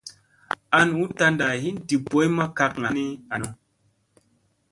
[0.77, 3.47] An u tanda hin di boy ma kakŋa ha ni any.